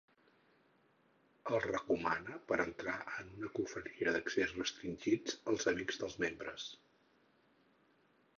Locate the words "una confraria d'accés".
3.35-4.57